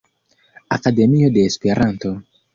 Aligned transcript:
Akademio 0.77 1.29
de 1.35 1.45
Esperanto. 1.51 2.09